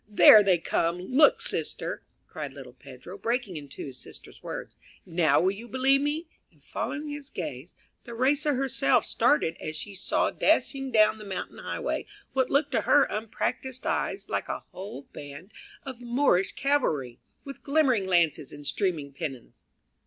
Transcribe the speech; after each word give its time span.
there 0.09 0.41
they 0.41 0.57
come; 0.57 0.97
look, 0.97 1.43
sister!" 1.43 2.01
cried 2.25 2.53
little 2.53 2.73
Pedro, 2.73 3.19
breaking 3.19 3.55
into 3.55 3.85
his 3.85 3.99
sister's 3.99 4.41
words; 4.41 4.75
"now 5.05 5.39
will 5.39 5.51
you 5.51 5.67
believe 5.67 6.01
me?" 6.01 6.27
and 6.51 6.59
following 6.63 7.07
his 7.09 7.29
gaze, 7.29 7.75
Theresa 8.03 8.55
herself 8.55 9.05
started 9.05 9.55
as 9.61 9.75
she 9.75 9.93
saw 9.93 10.31
dashing 10.31 10.91
down 10.91 11.19
the 11.19 11.23
mountain 11.23 11.59
highway 11.59 12.07
what 12.33 12.49
looked 12.49 12.71
to 12.71 12.81
her 12.81 13.03
unpractised 13.11 13.85
eye 13.85 14.17
like 14.27 14.49
a 14.49 14.63
whole 14.71 15.03
band 15.13 15.51
of 15.83 16.01
Moorish 16.01 16.53
cavalry 16.53 17.19
with 17.43 17.61
glimmering 17.61 18.07
lances 18.07 18.51
and 18.51 18.65
streaming 18.65 19.13
pennons. 19.13 19.65